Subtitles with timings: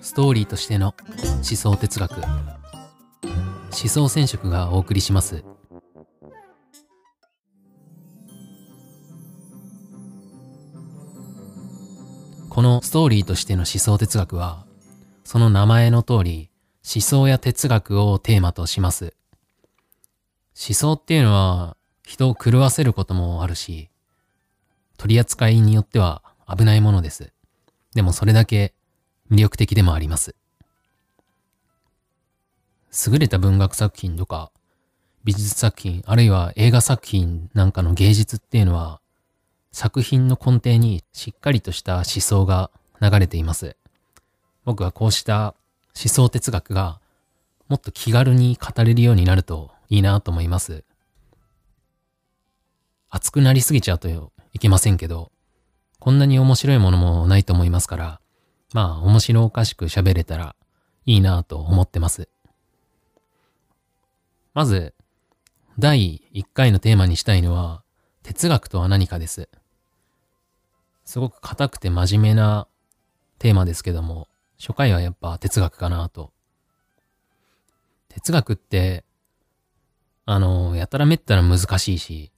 [0.00, 0.94] ストーリーとしての
[1.36, 2.20] 思想哲学。
[2.22, 5.42] 思想染色がお送りします。
[12.50, 14.66] このストーリーとしての思想哲学は
[15.24, 16.50] その名前の通り
[16.84, 19.14] 思想や哲学をテーマとします。
[20.54, 23.88] 思想っていうのは人を狂わせることもあるし
[24.96, 27.32] 取り扱いによっては危ないものです
[27.94, 28.74] でもそれだけ
[29.30, 30.34] 魅力的でもあります。
[33.08, 34.50] 優れた文学作品とか
[35.24, 39.00] 美術作品あるいは映画作品なんかの芸術っていうのは
[39.70, 43.76] 作品の根底にしっかりとした思想が流れています。
[44.64, 45.54] 僕はこうした
[45.98, 47.00] 思想哲学が
[47.68, 50.84] もっと気軽に語れるようになるといいなと思います。
[53.14, 54.08] 熱くなりすぎちゃうと
[54.54, 55.30] いけませんけど、
[55.98, 58.20] こんなに面白いものもないと思いますから、
[58.72, 60.56] まあ面白おかしく喋れたら
[61.04, 62.30] いいなと思ってます。
[64.54, 64.94] まず、
[65.78, 67.82] 第1回のテーマにしたいのは、
[68.22, 69.50] 哲学とは何かです。
[71.04, 72.66] すごく硬くて真面目な
[73.38, 74.26] テーマですけども、
[74.58, 76.32] 初回はやっぱ哲学かなと。
[78.08, 79.04] 哲学って、
[80.24, 82.31] あの、やたらめったら難しいし、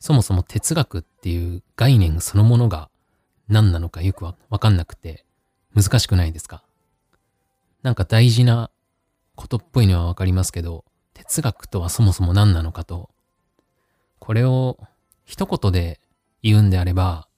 [0.00, 2.88] そもそも哲学っていう概念そのものが
[3.48, 5.24] 何なのかよくわかんなくて、
[5.74, 6.62] 難しくないですか？
[7.82, 8.70] なんか大事な
[9.34, 13.10] ことっぽいのはわかりますけど、哲学とはそもそも何なのかと、
[14.18, 14.78] これを
[15.24, 16.00] 一言で
[16.42, 17.28] 言うんであれば、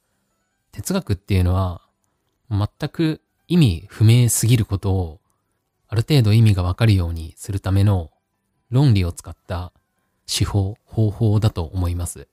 [0.72, 1.83] 哲学っていうのは
[2.50, 5.20] 全く意味不明すぎることを
[5.89, 8.11] ある程度意味がわかるようにするための
[8.70, 9.72] 論理を使った
[10.27, 12.28] 手法、方法だと思います。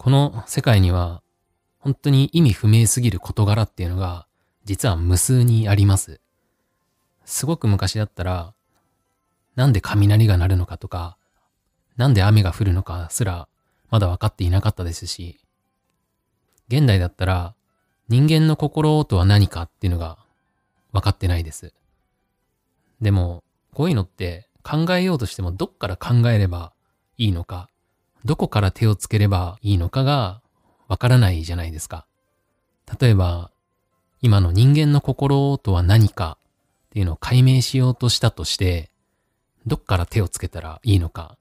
[0.00, 1.20] この世界には
[1.78, 4.26] 本当に意味不明すぎる事柄っていうのが、
[4.64, 6.22] 実は無数にあります。
[7.26, 8.54] すごく昔だったら、
[9.56, 11.18] なんで雷が鳴るのかとか、
[11.98, 13.46] なんで雨が降るのかすら、
[13.90, 15.38] まだ分かっていなかったですし、
[16.68, 17.54] 現代だったら、
[18.08, 20.16] 人間の心とは何かっていうのが
[20.92, 21.74] 分かってないです。
[23.02, 23.44] でも、
[23.74, 26.72] こういうのって考えようとしてもどっから考えれば
[27.18, 27.68] いいのか、
[28.24, 30.40] どこから手をつければいいのかが
[30.88, 32.06] わからないじゃないですか。
[33.00, 33.50] 例えば、
[34.20, 36.36] 今の人間の心とは何か
[36.88, 38.90] っていうのを解明しようとしたとして、
[39.66, 41.36] どっから手をつけたらいいのか。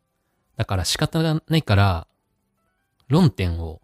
[0.55, 2.07] だから仕方がないから、
[3.07, 3.81] 論点を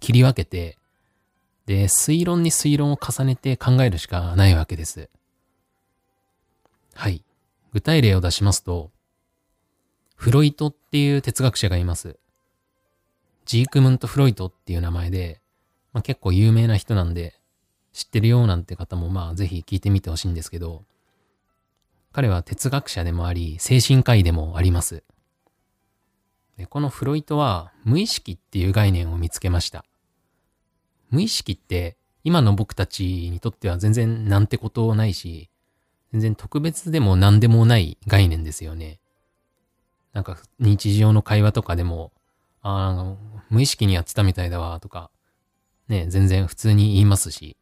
[0.00, 0.78] 切り分けて、
[1.66, 5.10] で、推論に推論を重ねて考えるしかないわけです。
[6.94, 7.22] はい。
[7.72, 8.90] 具体例を出しますと、
[10.14, 12.16] フロイトっていう哲学者がいます。
[13.48, 15.40] ジークムント・フロイトっていう名前で、
[15.94, 17.34] まあ、結構有名な人なんで、
[17.94, 20.84] 知ってるよなんて方もまあぜひ聞いてみてほしいんですけど、
[22.12, 25.02] 彼は哲学者でもあり、精神科医でもあります。
[26.58, 29.86] でこのフロイトは無意識っていう概念を見つけました。
[31.08, 35.48] 無意識って今の僕たちにとっては全然なんてことないし、
[36.12, 39.00] 全然特別でも何でもない概念ですよね。
[40.12, 42.12] なんか日常の会話とかでも、
[42.60, 43.16] ああ、
[43.50, 45.10] 無意識にやってたみたいだわ、とか、
[45.88, 47.56] ね、全然普通に言いますし。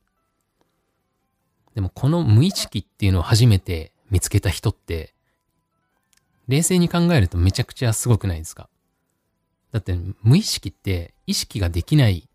[1.75, 5.15] でもこの無意識っていうのを初めて見つけた人って、
[6.49, 8.69] 冷静に考えるとめちゃくちゃすごくないですか？
[9.73, 12.29] だって無意識って意識ができない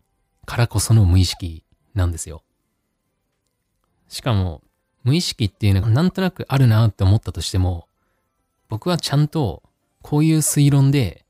[0.46, 1.64] からこその無意識
[1.94, 2.44] なんですよ。
[4.08, 4.62] しかも
[5.02, 7.88] 無意識っていうのがなんとなくあるなって思ったとしても、
[8.68, 9.62] 僕はちゃんと
[10.02, 11.21] こういう推論で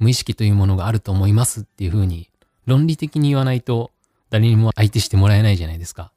[0.00, 2.28] 無意識というものがあると思いますっていうふうに
[2.66, 3.92] 論理的に言わないと
[4.30, 6.12] 誰にも相手してもらえないじゃないですか。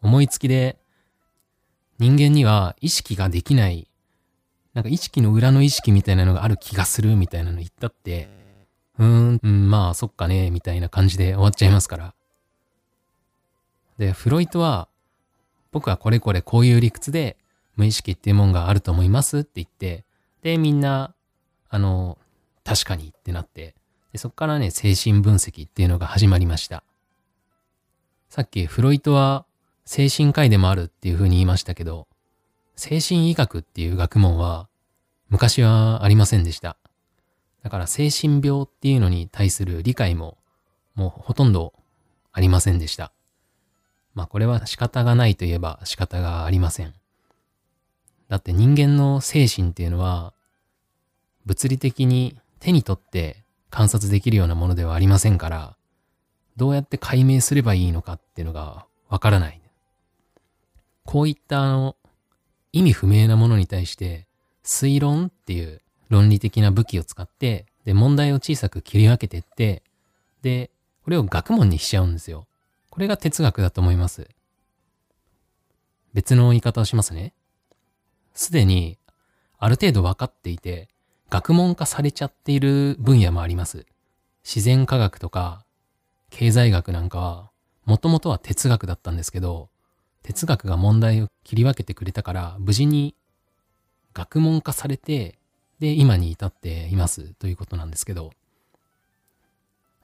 [0.00, 0.78] 思いつきで
[1.98, 3.86] 人間には意識ができない、
[4.74, 8.28] なんか意識の裏の意識みたいなのがある気がするみたいなの言ったって、
[8.98, 12.14] うーん、うん、まあそっかね、みたいな感じで終わっちゃいますから。
[13.98, 14.88] で、フロイトは
[15.70, 17.36] 僕はこれこれこういう理屈で
[17.76, 20.04] 無意識っていうもんがあると思いますって言って、
[20.42, 21.14] で、みんな
[21.72, 22.18] あの、
[22.64, 23.74] 確かにってなって、
[24.12, 26.84] でそこからね、精神分析っていうのが始まりました。
[28.28, 29.46] さっきフロイトは
[29.86, 32.08] 精神科医でもあるっていう風に言いましたけど、
[32.76, 34.68] 精神医学っていう学問は
[35.30, 36.76] 昔はありませんでした。
[37.62, 40.36] だから精神病っていうのに対する理解も
[40.94, 41.72] もうほとんど
[42.32, 43.12] ありませんでした。
[44.14, 46.92] まあこれは仕方がないといえば仕方がありません。
[48.28, 50.34] だって人間の精神っていうのは
[51.46, 55.76] 物理的に手に取って観察できるようなものではありませんから、
[56.56, 59.60] どうやって解明すればいいのかっていうのがわからない。
[61.04, 61.96] こういったあの、
[62.72, 64.26] 意味不明なものに対して、
[64.64, 69.82] 推論っていう論理的な武器を使って、で、問題を小さく切り分けてって、
[70.42, 70.70] で、
[71.04, 72.46] これを学問にしちゃうんですよ。
[72.90, 74.28] これが哲学だと思います。
[76.14, 77.32] 別の言い方をしますね。
[78.34, 78.98] すでに、
[79.58, 80.88] ある程度分かっていて、
[81.32, 83.86] 学問化されちゃっている分野もあります。
[84.44, 85.64] 自然科学とか、
[86.28, 87.50] 経済学なんかは、
[87.86, 89.70] もともとは哲学だったんですけど、
[90.22, 93.14] 哲学が問題を切り分けてくれたから、無事に
[94.12, 95.38] 学問化されて、
[95.78, 98.32] で、今に至っていますということなんですけど、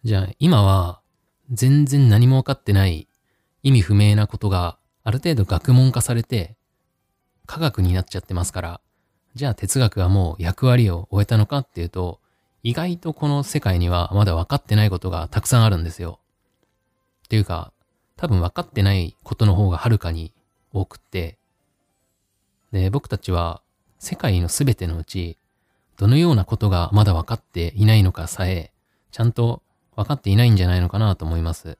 [0.04, 1.02] じゃあ今は
[1.52, 3.06] 全然何もわかってない
[3.62, 6.56] 意味不明なことがある程度学問化されて
[7.44, 8.80] 科学になっちゃってますから、
[9.34, 12.20] じゃあ哲学はもう役割を終えたのかっていうと、
[12.62, 16.18] 意外とこの世界にはまだ分かってないことがたくさんあるんですよ。
[17.24, 17.72] っていうか、
[18.16, 20.32] 多分分かってないことの方がはるかに
[20.72, 21.38] 多くって、
[22.72, 23.62] で、僕たちは
[23.98, 25.38] 世界の全てのうち、
[25.96, 28.72] どのようなことがまだ分かっていないのかさえ、
[29.10, 29.62] ちゃんと
[29.96, 31.78] 分かっていないんじゃないのかなと思います。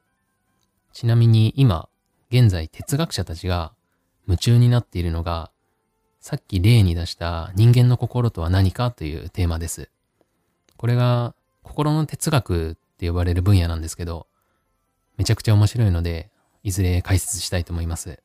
[0.93, 1.87] ちなみに今、
[2.31, 3.73] 現在哲学者たちが
[4.27, 5.51] 夢中になっているのが、
[6.19, 9.89] さっき例に出した人間の心とは何かというテーマです。
[10.77, 11.33] これが
[11.63, 14.27] 心の哲学って呼ばれる分野なんですけど、
[15.17, 16.29] めちゃくちゃ面白いので、
[16.63, 18.19] いずれ解説したいと思います。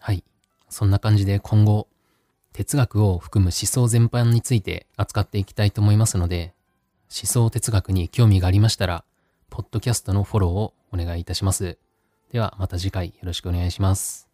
[0.00, 0.24] はい。
[0.68, 1.88] そんな感じで今後、
[2.52, 6.54] 哲学を含む思想全般について扱っていきたいと思いますので、
[7.10, 9.04] 思想哲学に興味がありましたら、
[9.50, 11.78] ポッドキャストのフォローをお願いいたします。
[12.32, 14.27] ではまた次回よろしくお願いします。